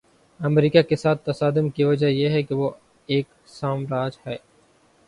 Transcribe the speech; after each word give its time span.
امریکہ 0.39 0.81
کے 0.81 0.95
ساتھ 0.95 1.25
تصادم 1.25 1.69
کی 1.69 1.83
وجہ 1.83 2.05
یہ 2.05 2.29
ہے 2.29 2.41
کہ 2.43 2.55
وہ 2.55 2.69
ایک 3.09 3.25
سامراج 3.45 4.17
ہے۔ 4.27 4.37